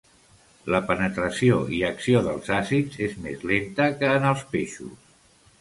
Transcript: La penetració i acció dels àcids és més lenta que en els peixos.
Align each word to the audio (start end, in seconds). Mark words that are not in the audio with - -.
La 0.75 0.79
penetració 0.87 1.59
i 1.79 1.83
acció 1.91 2.23
dels 2.29 2.49
àcids 2.63 3.05
és 3.09 3.15
més 3.27 3.47
lenta 3.53 3.91
que 4.01 4.11
en 4.19 4.27
els 4.31 4.45
peixos. 4.57 5.17